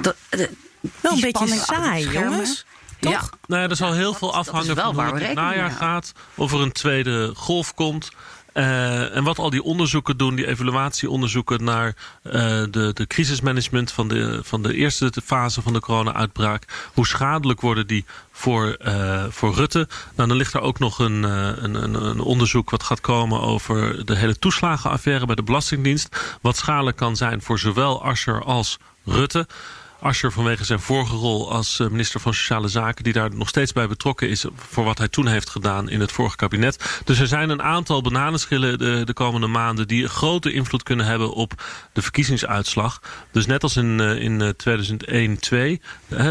[0.00, 0.50] Dat, de,
[1.00, 2.64] wel een beetje saai, jongens.
[3.00, 3.12] Toch?
[3.12, 3.28] Ja.
[3.46, 6.12] Nou ja, er zal heel veel afhangen van hoe het, het najaar gaat.
[6.34, 8.10] Of er een tweede golf komt.
[8.54, 12.32] Uh, en wat al die onderzoeken doen, die evaluatieonderzoeken naar uh,
[12.70, 16.90] de, de crisismanagement van de, van de eerste fase van de corona-uitbraak.
[16.94, 19.88] Hoe schadelijk worden die voor, uh, voor Rutte?
[20.16, 24.06] Nou, dan ligt er ook nog een, een, een, een, onderzoek wat gaat komen over
[24.06, 26.38] de hele toeslagenaffaire bij de Belastingdienst.
[26.40, 29.46] Wat schadelijk kan zijn voor zowel Asscher als Rutte.
[30.00, 33.04] Ascher vanwege zijn vorige rol als eh, minister van Sociale Zaken...
[33.04, 36.12] die daar nog steeds bij betrokken is voor wat hij toen heeft gedaan in het
[36.12, 37.00] vorige kabinet.
[37.04, 39.88] Dus er zijn een aantal bananenschillen de, de komende maanden...
[39.88, 41.52] die grote invloed kunnen hebben op
[41.92, 43.00] de verkiezingsuitslag.
[43.32, 46.26] Dus net als in, eh, in 2001-2, eh,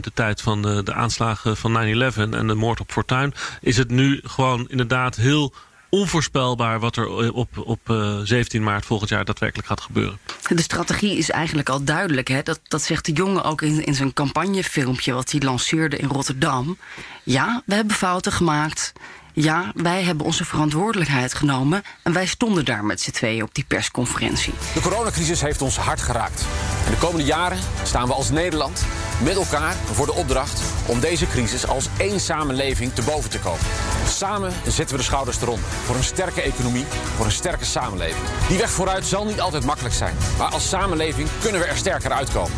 [0.00, 3.34] de tijd van de, de aanslagen van 9-11 en de moord op Fortuin...
[3.60, 5.54] is het nu gewoon inderdaad heel
[5.88, 7.80] onvoorspelbaar wat er op, op
[8.24, 10.18] 17 eh, maart volgend jaar daadwerkelijk gaat gebeuren.
[10.48, 12.28] De strategie is eigenlijk al duidelijk.
[12.28, 12.42] Hè?
[12.42, 15.12] Dat, dat zegt de jongen ook in, in zijn campagnefilmpje...
[15.12, 16.78] wat hij lanceerde in Rotterdam.
[17.22, 18.92] Ja, we hebben fouten gemaakt.
[19.40, 23.64] Ja, wij hebben onze verantwoordelijkheid genomen en wij stonden daar met z'n tweeën op die
[23.68, 24.52] persconferentie.
[24.74, 26.44] De coronacrisis heeft ons hard geraakt.
[26.84, 28.84] En de komende jaren staan we als Nederland
[29.22, 33.66] met elkaar voor de opdracht om deze crisis als één samenleving te boven te komen.
[34.08, 36.84] Samen zetten we de schouders eronder voor een sterke economie,
[37.16, 38.24] voor een sterke samenleving.
[38.48, 42.12] Die weg vooruit zal niet altijd makkelijk zijn, maar als samenleving kunnen we er sterker
[42.12, 42.52] uitkomen.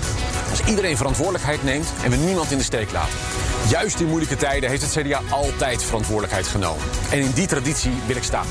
[0.51, 3.19] Als iedereen verantwoordelijkheid neemt en we niemand in de steek laten.
[3.69, 6.70] Juist in moeilijke tijden heeft het CDA altijd verantwoordelijkheid genomen.
[7.11, 8.47] En in die traditie wil ik staan.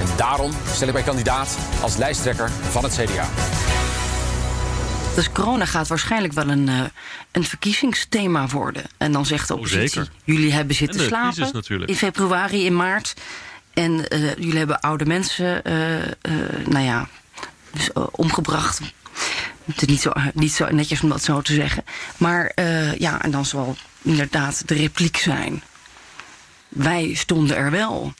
[0.00, 3.28] En daarom stel ik mij kandidaat als lijsttrekker van het CDA.
[5.14, 6.84] Dus corona gaat waarschijnlijk wel een, uh,
[7.30, 8.82] een verkiezingsthema worden.
[8.96, 13.14] En dan zegt de oh, oppositie, oh, jullie hebben zitten slapen in februari, in maart.
[13.72, 17.08] En uh, jullie hebben oude mensen, uh, nou ja,
[17.70, 18.80] dus, omgebracht.
[19.64, 21.84] Het is niet zo, niet zo netjes om dat zo te zeggen.
[22.16, 22.52] Maar
[22.98, 25.62] ja, en dan zal inderdaad de repliek zijn.
[26.74, 28.12] Wij stonden er wel.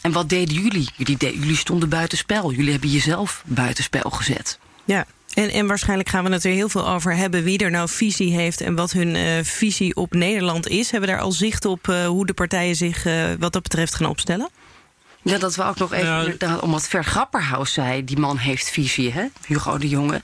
[0.00, 0.88] En wat deden jullie?
[0.96, 2.52] Jullie, de, jullie stonden buitenspel.
[2.52, 4.58] Jullie hebben jezelf buitenspel gezet.
[4.84, 7.88] Ja, en, en waarschijnlijk gaan we het er heel veel over hebben wie er nou
[7.88, 10.90] visie heeft en wat hun uh, visie op Nederland is.
[10.90, 13.94] Hebben we daar al zicht op uh, hoe de partijen zich uh, wat dat betreft
[13.94, 14.48] gaan opstellen?
[15.22, 16.20] Ja, dat we ook nog even ja.
[16.20, 18.04] inderdaad, omdat Ver Grapperhaus zei...
[18.04, 20.20] die man heeft visie, hè, Hugo de Jonge.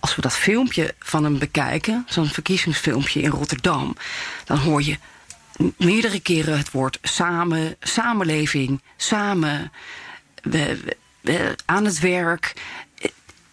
[0.00, 3.96] Als we dat filmpje van hem bekijken, zo'n verkiezingsfilmpje in Rotterdam...
[4.44, 4.98] dan hoor je
[5.76, 9.72] meerdere keren het woord samen, samenleving, samen...
[11.64, 12.54] Aan het werk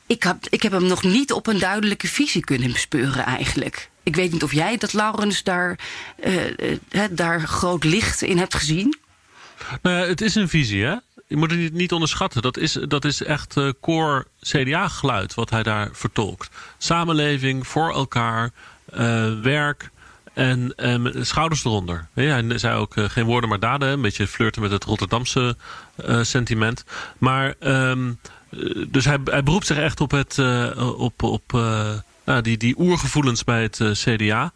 [0.07, 3.89] ik heb, ik heb hem nog niet op een duidelijke visie kunnen bespeuren eigenlijk.
[4.03, 5.79] Ik weet niet of jij dat, Laurens, daar,
[6.25, 6.45] uh,
[6.91, 8.97] uh, daar groot licht in hebt gezien.
[9.81, 10.95] Nou ja, het is een visie, hè?
[11.27, 12.41] Je moet het niet onderschatten.
[12.41, 16.49] Dat is, dat is echt core CDA-geluid wat hij daar vertolkt.
[16.77, 18.51] Samenleving, voor elkaar,
[19.41, 19.89] werk
[20.35, 20.73] en
[21.21, 22.07] schouders eronder.
[22.13, 23.89] Hij zei ook geen woorden maar daden.
[23.89, 25.55] Een beetje flirten met het Rotterdamse
[26.21, 26.85] sentiment.
[27.17, 27.53] Maar...
[27.59, 28.19] Um,
[28.49, 30.39] eh, dus hij, hij beroept zich echt op, het,
[30.97, 31.51] op, op
[32.23, 34.53] nou, die, die oergevoelens bij het CDA.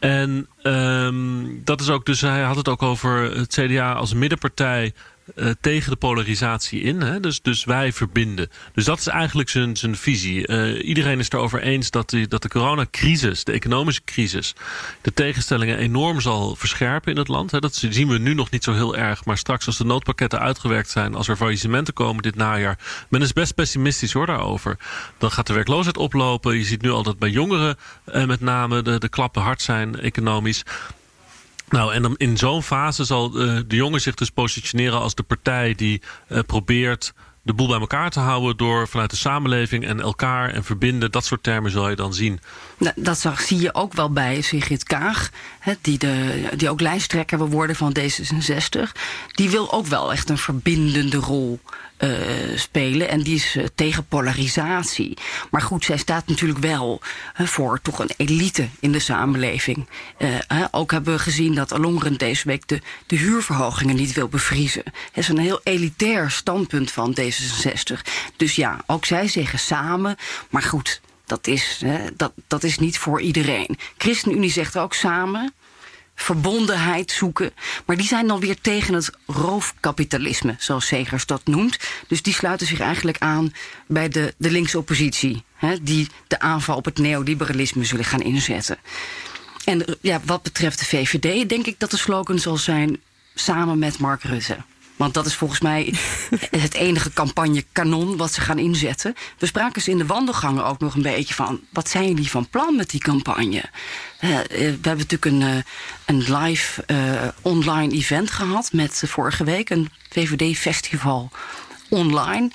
[0.00, 4.92] En um, dat is ook, dus hij had het ook over het CDA als middenpartij
[5.36, 7.00] uh, tegen de polarisatie in.
[7.00, 7.20] Hè?
[7.20, 8.50] Dus, dus wij verbinden.
[8.74, 10.48] Dus dat is eigenlijk zijn, zijn visie.
[10.48, 14.54] Uh, iedereen is erover eens dat, dat de coronacrisis, de economische crisis,
[15.00, 17.50] de tegenstellingen enorm zal verscherpen in het land.
[17.50, 17.58] Hè?
[17.58, 19.24] Dat zien we nu nog niet zo heel erg.
[19.24, 22.78] Maar straks als de noodpakketten uitgewerkt zijn, als er faillissementen komen dit najaar.
[23.08, 24.76] Men is best pessimistisch hoor daarover.
[25.18, 26.56] Dan gaat de werkloosheid oplopen.
[26.56, 27.76] Je ziet nu al dat bij jongeren
[28.14, 30.64] uh, met name de, de klappen hard zijn economisch.
[31.70, 35.22] Nou, en dan in zo'n fase zal uh, de jongen zich dus positioneren als de
[35.22, 40.00] partij die uh, probeert de boel bij elkaar te houden door vanuit de samenleving en
[40.00, 41.10] elkaar en verbinden.
[41.10, 42.40] Dat soort termen zal je dan zien.
[42.78, 47.38] Nou, dat zie je ook wel bij Sigrid Kaag, hè, die, de, die ook lijsttrekker
[47.38, 48.80] wil worden van D66.
[49.34, 51.60] Die wil ook wel echt een verbindende rol
[52.00, 52.10] uh,
[52.54, 53.08] spelen.
[53.08, 55.16] En die is uh, tegen polarisatie.
[55.50, 57.00] Maar goed, zij staat natuurlijk wel
[57.34, 59.88] voor toch een elite in de samenleving.
[60.70, 64.82] ook hebben we gezien dat Alongren deze week de, de huurverhogingen niet wil bevriezen.
[64.84, 68.00] Dat is een heel elitair standpunt van D66.
[68.36, 70.16] Dus ja, ook zij zeggen samen.
[70.50, 71.82] Maar goed, dat is,
[72.16, 73.78] dat, dat is niet voor iedereen.
[73.96, 75.52] ChristenUnie zegt ook samen
[76.22, 77.52] verbondenheid zoeken.
[77.86, 81.78] Maar die zijn dan weer tegen het roofkapitalisme, zoals Segers dat noemt.
[82.06, 83.52] Dus die sluiten zich eigenlijk aan
[83.86, 85.44] bij de, de linkse oppositie.
[85.54, 88.78] Hè, die de aanval op het neoliberalisme zullen gaan inzetten.
[89.64, 93.00] En ja, wat betreft de VVD denk ik dat de slogan zal zijn...
[93.34, 94.56] samen met Mark Rutte.
[95.00, 95.94] Want dat is volgens mij
[96.66, 99.14] het enige campagne-kanon wat ze gaan inzetten.
[99.38, 101.60] We spraken ze in de wandelgangen ook nog een beetje van...
[101.72, 103.64] wat zijn jullie van plan met die campagne?
[104.20, 105.56] Uh, we hebben natuurlijk een, uh,
[106.04, 108.72] een live uh, online event gehad...
[108.72, 111.30] met vorige week een VVD-festival
[111.88, 112.50] online.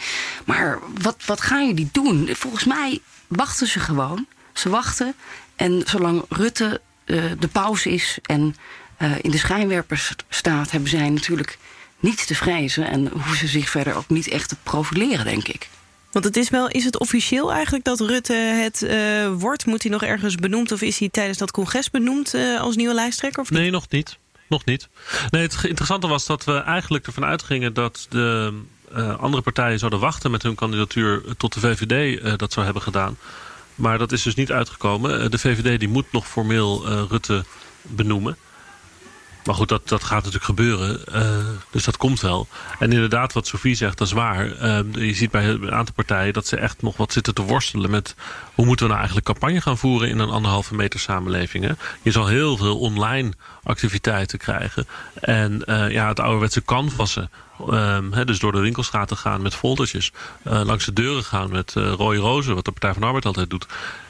[0.46, 2.30] Maar wat, wat gaan jullie doen?
[2.34, 4.28] Volgens mij wachten ze gewoon.
[4.54, 5.16] Ze wachten
[5.56, 6.82] en zolang Rutte
[7.40, 8.18] de pauze is...
[8.22, 8.56] en
[9.22, 11.58] in de schijnwerpers staat, hebben zij natuurlijk
[12.00, 15.70] niets te vrezen en hoeven ze zich verder ook niet echt te profileren, denk ik.
[16.16, 19.66] Want het is wel, is het officieel eigenlijk dat Rutte het uh, wordt?
[19.66, 22.94] Moet hij nog ergens benoemd of is hij tijdens dat congres benoemd uh, als nieuwe
[22.94, 23.42] lijsttrekker?
[23.42, 23.60] Of niet?
[23.60, 24.18] Nee, nog niet.
[24.48, 24.88] Nog niet.
[25.30, 28.54] Nee, het interessante was dat we eigenlijk ervan uitgingen dat de
[28.96, 33.18] uh, andere partijen zouden wachten met hun kandidatuur tot de VVD dat zou hebben gedaan.
[33.76, 35.32] Maar dat is dus niet uitgekomen.
[35.32, 37.44] De VVD die moet nog formeel Rutte
[37.82, 38.38] benoemen.
[39.46, 41.02] Maar goed, dat, dat gaat natuurlijk gebeuren.
[41.14, 42.48] Uh, dus dat komt wel.
[42.80, 44.46] En inderdaad, wat Sofie zegt, dat is waar.
[44.46, 47.90] Uh, je ziet bij een aantal partijen dat ze echt nog wat zitten te worstelen
[47.90, 48.16] met...
[48.54, 51.64] hoe moeten we nou eigenlijk campagne gaan voeren in een anderhalve meter samenleving.
[51.64, 51.72] Hè?
[52.02, 54.88] Je zal heel veel online activiteiten krijgen.
[55.14, 57.30] En uh, ja, het ouderwetse canvassen.
[58.12, 60.12] He, dus door de winkelstraten gaan met foldertjes.
[60.44, 63.68] Uh, langs de deuren gaan met rode rozen, wat de Partij van Arbeid altijd doet.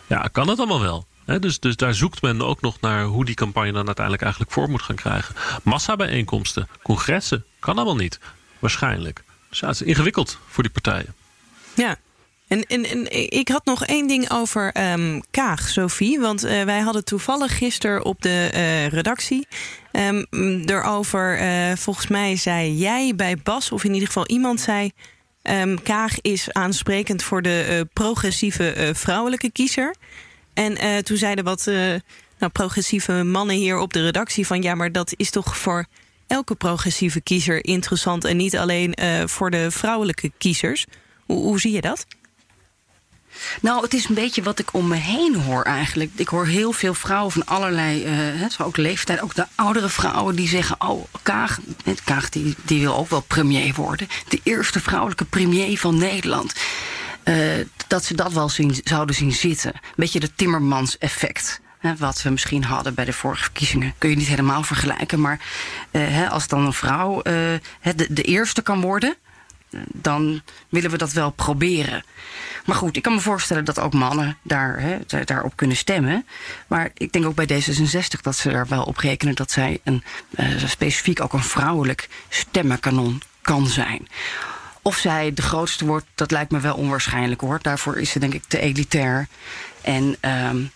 [0.07, 3.35] Ja, kan het allemaal wel dus, dus daar zoekt men ook nog naar hoe die
[3.35, 5.35] campagne dan uiteindelijk eigenlijk voor moet gaan krijgen.
[5.63, 8.19] Massabijeenkomsten, congressen, kan allemaal niet.
[8.59, 9.23] Waarschijnlijk.
[9.49, 11.13] Dus het is ingewikkeld voor die partijen.
[11.73, 11.97] Ja,
[12.47, 16.19] en, en, ik had nog één ding over um, Kaag, Sophie.
[16.19, 19.47] Want uh, wij hadden toevallig gisteren op de uh, redactie
[19.91, 20.25] um,
[20.65, 21.41] erover.
[21.41, 24.91] Uh, volgens mij zei jij bij Bas, of in ieder geval iemand zei.
[25.43, 29.95] Um, Kaag is aansprekend voor de progressieve vrouwelijke kiezer.
[30.55, 31.75] En uh, toen zeiden wat uh,
[32.39, 35.85] nou, progressieve mannen hier op de redactie van ja, maar dat is toch voor
[36.27, 40.85] elke progressieve kiezer interessant en niet alleen uh, voor de vrouwelijke kiezers.
[41.25, 42.05] Hoe, hoe zie je dat?
[43.61, 46.11] Nou, het is een beetje wat ik om me heen hoor eigenlijk.
[46.15, 48.05] Ik hoor heel veel vrouwen van allerlei,
[48.37, 51.59] uh, ook leeftijd, ook de oudere vrouwen die zeggen: Oh, Kaag,
[52.03, 54.07] Kaag die, die wil ook wel premier worden.
[54.27, 56.53] De eerste vrouwelijke premier van Nederland.
[57.25, 59.73] Uh, dat ze dat wel zien, zouden zien zitten.
[59.73, 61.61] Een beetje de Timmermans-effect.
[61.97, 63.93] wat we misschien hadden bij de vorige verkiezingen.
[63.97, 65.21] Kun je niet helemaal vergelijken.
[65.21, 65.39] Maar
[65.91, 67.23] uh, als dan een vrouw uh,
[67.95, 69.15] de, de, eerste kan worden.
[69.91, 72.03] dan willen we dat wel proberen.
[72.65, 76.25] Maar goed, ik kan me voorstellen dat ook mannen daar, he, daarop kunnen stemmen.
[76.67, 80.03] Maar ik denk ook bij D66 dat ze er wel op rekenen dat zij een,
[80.67, 84.07] specifiek ook een vrouwelijk stemmenkanon kan zijn.
[84.87, 87.59] Of zij de grootste wordt, dat lijkt me wel onwaarschijnlijk hoor.
[87.61, 89.27] Daarvoor is ze denk ik te elitair.
[89.81, 90.71] En um,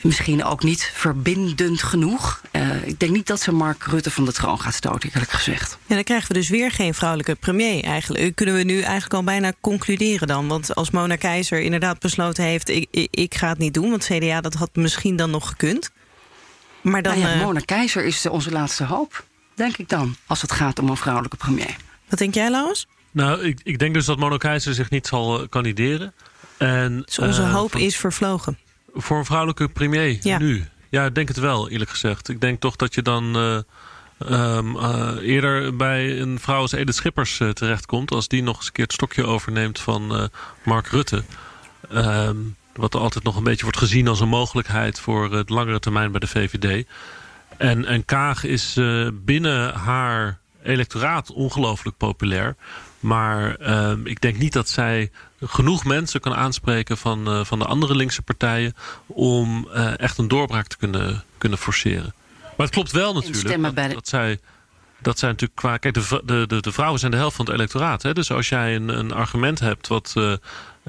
[0.00, 2.40] misschien ook niet verbindend genoeg.
[2.52, 5.78] Uh, ik denk niet dat ze Mark Rutte van de troon gaat stoten, eerlijk gezegd.
[5.86, 8.34] Ja, dan krijgen we dus weer geen vrouwelijke premier eigenlijk.
[8.34, 10.48] Kunnen we nu eigenlijk al bijna concluderen dan?
[10.48, 12.68] Want als Mona Keizer inderdaad besloten heeft...
[12.68, 15.90] ik, ik, ik ga het niet doen, want CDA dat had misschien dan nog gekund.
[16.80, 19.24] Maar dan, nou ja, Mona Keizer is onze laatste hoop,
[19.54, 20.16] denk ik dan...
[20.26, 21.76] als het gaat om een vrouwelijke premier.
[22.08, 22.86] Wat denk jij, Laus?
[23.14, 26.12] Nou, ik, ik denk dus dat Mono Keizer zich niet zal uh, kandideren.
[26.56, 28.58] En, dus onze uh, hoop is vervlogen.
[28.94, 30.38] Voor een vrouwelijke premier ja.
[30.38, 30.64] nu?
[30.88, 32.28] Ja, ik denk het wel, eerlijk gezegd.
[32.28, 33.58] Ik denk toch dat je dan uh,
[34.56, 34.78] um,
[35.18, 38.10] eerder bij een vrouw als Edith Schippers terechtkomt...
[38.10, 40.30] als die nog eens een keer het stokje overneemt van
[40.64, 41.24] Mark Rutte.
[41.92, 45.00] Um, wat er altijd nog een beetje wordt gezien als een mogelijkheid...
[45.00, 46.86] voor de langere termijn bij de VVD.
[47.56, 48.80] En, en Kaag is
[49.12, 52.56] binnen haar electoraat ongelooflijk populair.
[53.04, 57.64] Maar uh, ik denk niet dat zij genoeg mensen kan aanspreken van, uh, van de
[57.64, 58.74] andere linkse partijen...
[59.06, 62.14] om uh, echt een doorbraak te kunnen, kunnen forceren.
[62.40, 64.40] Maar het klopt wel natuurlijk dat, dat, zij
[64.98, 65.76] dat zijn natuurlijk qua.
[65.76, 68.02] Kijk, de, de, de, vrouwen zijn de helft van het electoraat.
[68.02, 68.12] Hè?
[68.12, 70.34] Dus als jij een, een argument hebt wat uh,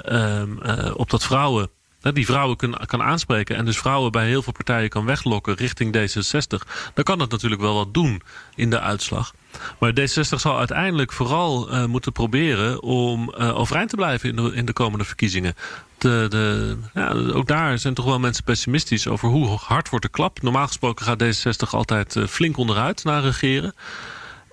[0.06, 1.69] um, uh, op dat vrouwen
[2.13, 5.95] die vrouwen kan, kan aanspreken en dus vrouwen bij heel veel partijen kan weglokken richting
[5.97, 8.21] D66, dan kan dat natuurlijk wel wat doen
[8.55, 9.33] in de uitslag.
[9.79, 14.53] Maar D66 zal uiteindelijk vooral uh, moeten proberen om uh, overeind te blijven in de,
[14.53, 15.55] in de komende verkiezingen.
[15.97, 20.11] De, de, ja, ook daar zijn toch wel mensen pessimistisch over hoe hard wordt de
[20.11, 20.41] klap.
[20.41, 23.75] Normaal gesproken gaat D66 altijd uh, flink onderuit naar regeren.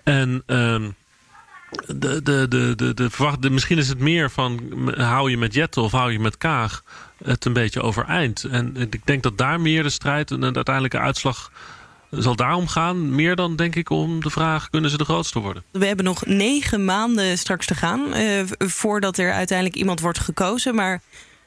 [0.04, 0.42] En
[1.86, 4.60] de, de, de, de, de, verwacht, de, misschien is het meer van
[4.96, 6.84] hou je met Jette of hou je met Kaag
[7.24, 8.44] het een beetje overeind.
[8.44, 11.52] En ik denk dat daar meer de strijd en de uiteindelijke uitslag
[12.10, 13.14] zal daarom gaan.
[13.14, 15.62] Meer dan denk ik om de vraag, kunnen ze de grootste worden?
[15.70, 20.74] We hebben nog negen maanden straks te gaan uh, voordat er uiteindelijk iemand wordt gekozen.
[20.74, 21.00] Maar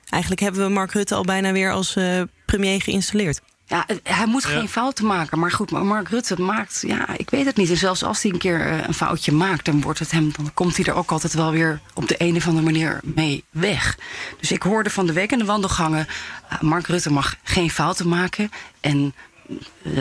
[0.09, 3.41] eigenlijk hebben we Mark Rutte al bijna weer als uh, premier geïnstalleerd.
[3.67, 4.67] Ja, hij moet geen ja.
[4.67, 5.39] fouten maken.
[5.39, 7.69] Maar goed, Mark Rutte maakt, ja, ik weet het niet.
[7.69, 10.77] En zelfs als hij een keer een foutje maakt, dan wordt het hem, dan komt
[10.77, 13.97] hij er ook altijd wel weer op de een of andere manier mee weg.
[14.39, 16.07] Dus ik hoorde van de week in de wandelgangen,
[16.53, 18.51] uh, Mark Rutte mag geen fouten maken.
[18.79, 19.13] En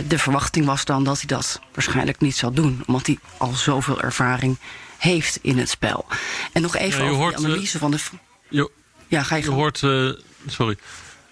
[0.09, 4.01] de verwachting was dan dat hij dat waarschijnlijk niet zal doen, omdat hij al zoveel
[4.01, 4.59] ervaring
[4.99, 6.07] heeft in het spel.
[6.53, 7.99] En nog even ja, over de analyse uh, van de.
[8.49, 8.71] Je,
[9.09, 10.13] ja, ga je, je hoort, uh,
[10.47, 10.77] sorry,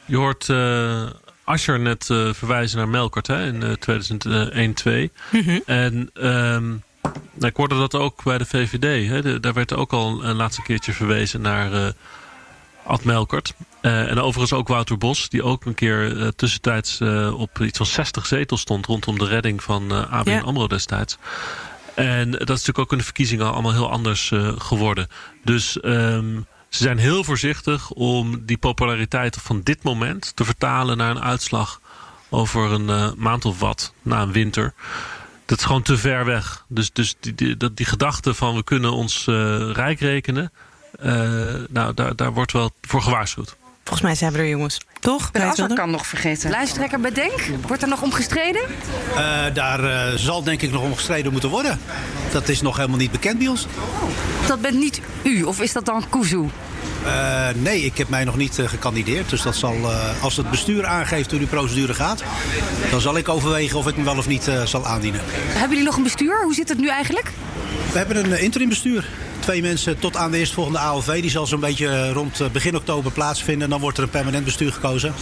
[0.05, 0.49] je hoort.
[0.49, 1.11] Uh,
[1.44, 5.12] Ascher net uh, verwijzen naar Melkert hè, in uh, 2001-2.
[5.31, 5.62] Mm -hmm.
[5.66, 6.83] En um,
[7.38, 9.09] ik hoorde dat ook bij de VVD.
[9.09, 9.22] Hè.
[9.22, 11.87] De, daar werd ook al een laatste keertje verwezen naar uh,
[12.85, 13.55] Ad Melkert.
[13.81, 17.00] En overigens ook Wouter Bos, die ook een keer tussentijds
[17.35, 20.40] op iets van 60 zetels stond rondom de redding van uh, ABN ja.
[20.40, 21.18] AMRO destijds.
[21.94, 25.09] En dat is natuurlijk ook in de verkiezingen allemaal heel anders geworden.
[25.44, 31.11] Dus um, ze zijn heel voorzichtig om die populariteit van dit moment te vertalen naar
[31.11, 31.80] een uitslag
[32.28, 34.74] over een uh, maand of wat na een winter.
[35.46, 36.64] Dat is gewoon te ver weg.
[36.68, 40.52] Dus, dus die, die, die, die gedachte van we kunnen ons uh, rijk rekenen,
[41.02, 43.56] uh, nou, daar, daar wordt wel voor gewaarschuwd.
[43.85, 44.81] Volgens mij zijn we er, jongens.
[45.01, 45.31] Toch?
[45.31, 46.51] De Asser kan nog vergeten.
[46.51, 47.40] Lijsttrekker bedenk.
[47.66, 48.62] Wordt er nog om gestreden?
[49.14, 51.81] Uh, daar uh, zal denk ik nog om gestreden moeten worden.
[52.33, 53.66] Dat is nog helemaal niet bekend bij ons.
[53.66, 56.49] Oh, dat bent niet u, of is dat dan Kuzu?
[57.05, 59.31] Uh, nee, ik heb mij nog niet uh, gekandideerd.
[59.31, 62.23] Dus dat zal, uh, als het bestuur aangeeft hoe die procedure gaat...
[62.90, 65.21] dan zal ik overwegen of ik me wel of niet zal aandienen.
[65.25, 66.42] Hebben jullie nog een bestuur?
[66.42, 67.31] Hoe zit het nu eigenlijk?
[67.92, 69.09] We hebben een interim bestuur.
[69.42, 71.20] Twee mensen tot aan de eerstvolgende AOV.
[71.20, 73.64] Die zal zo'n beetje rond begin oktober plaatsvinden.
[73.64, 75.14] En dan wordt er een permanent bestuur gekozen.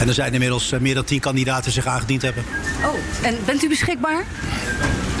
[0.00, 2.44] En er zijn inmiddels meer dan tien kandidaten zich aangediend hebben.
[2.84, 4.24] Oh, en bent u beschikbaar?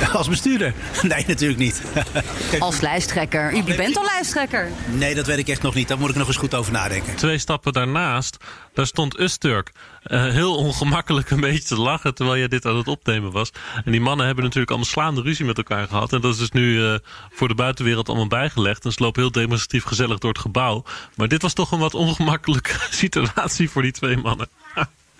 [0.12, 0.74] Als bestuurder?
[1.02, 1.82] Nee, natuurlijk niet.
[2.58, 3.56] Als lijsttrekker.
[3.56, 4.70] U bent al lijsttrekker.
[4.92, 5.88] Nee, dat weet ik echt nog niet.
[5.88, 7.16] Daar moet ik nog eens goed over nadenken.
[7.16, 8.36] Twee stappen daarnaast,
[8.74, 9.72] daar stond Usturk
[10.04, 13.52] uh, heel ongemakkelijk een beetje te lachen terwijl jij dit aan het opnemen was.
[13.84, 16.12] En die mannen hebben natuurlijk allemaal slaande ruzie met elkaar gehad.
[16.12, 16.94] En dat is dus nu uh,
[17.30, 18.84] voor de buitenwereld allemaal bijgelegd.
[18.84, 20.84] En ze lopen heel demonstratief gezellig door het gebouw.
[21.16, 24.48] Maar dit was toch een wat ongemakkelijke situatie voor die twee mannen.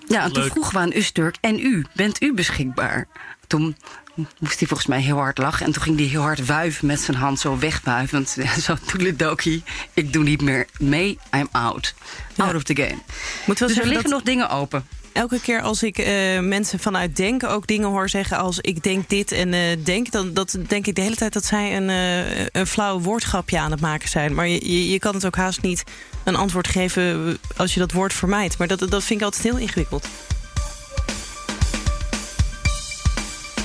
[0.09, 3.09] ja, en toen vroegen we aan Usturk, en u, bent u beschikbaar?
[3.47, 3.77] Toen
[4.15, 5.67] moest hij volgens mij heel hard lachen.
[5.67, 8.37] En toen ging hij heel hard wuiven met zijn hand zo wegwuivend.
[8.63, 11.95] Zo toedeledokie, ik doe niet meer mee, I'm out.
[12.37, 12.57] Out ja.
[12.57, 12.99] of the game.
[13.47, 14.87] Moet wel dus er liggen nog dingen open.
[15.13, 16.07] Elke keer als ik uh,
[16.41, 20.33] mensen vanuit denken ook dingen hoor zeggen als ik denk dit en uh, denk, dan
[20.33, 23.81] dat denk ik de hele tijd dat zij een, uh, een flauw woordgrapje aan het
[23.81, 24.35] maken zijn.
[24.35, 25.85] Maar je, je kan het ook haast niet
[26.25, 28.59] een antwoord geven als je dat woord vermijdt.
[28.59, 30.09] Maar dat, dat vind ik altijd heel ingewikkeld.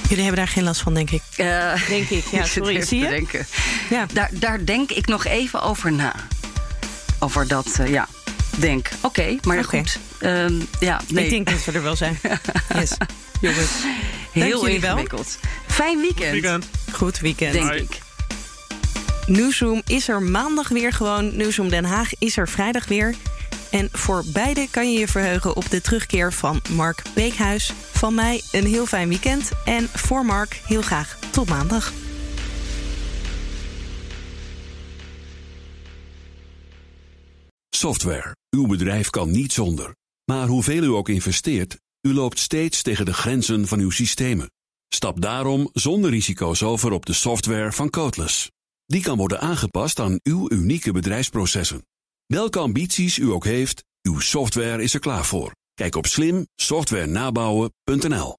[0.10, 1.22] Jullie hebben daar geen last van, denk ik.
[1.38, 2.82] Uh, denk ik, ja, sorry.
[2.82, 3.08] Zie je?
[3.08, 3.45] Denken.
[3.89, 4.06] Ja.
[4.13, 6.15] Daar, daar denk ik nog even over na.
[7.19, 8.08] Over dat, uh, ja,
[8.58, 8.89] denk.
[9.02, 9.80] Oké, okay, maar okay.
[9.80, 10.00] goed.
[10.19, 11.24] Um, ja, nee.
[11.24, 12.19] Ik denk dat we er wel zijn.
[12.80, 12.98] yes.
[13.41, 13.72] Jongens.
[14.32, 15.38] Heel ingewikkeld.
[15.41, 15.52] Wel.
[15.67, 16.32] Fijn weekend.
[16.32, 16.65] weekend.
[16.91, 17.54] Goed weekend.
[17.54, 17.82] Denk Bye.
[17.82, 18.00] ik.
[19.26, 21.38] Newsroom is er maandag weer gewoon.
[21.38, 23.15] Newsroom Den Haag is er vrijdag weer.
[23.71, 27.73] En voor beide kan je je verheugen op de terugkeer van Mark Beekhuis.
[27.91, 29.51] Van mij een heel fijn weekend.
[29.65, 31.93] En voor Mark heel graag tot maandag.
[37.69, 38.36] Software.
[38.49, 39.95] Uw bedrijf kan niet zonder.
[40.25, 44.51] Maar hoeveel u ook investeert, u loopt steeds tegen de grenzen van uw systemen.
[44.88, 48.51] Stap daarom zonder risico's over op de software van Codeless.
[48.86, 51.82] Die kan worden aangepast aan uw unieke bedrijfsprocessen.
[52.34, 55.56] Welke ambities u ook heeft, uw software is er klaar voor.
[55.74, 58.38] Kijk op slimsoftwarenabouwen.nl